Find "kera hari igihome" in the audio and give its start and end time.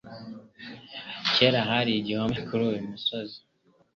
1.33-2.39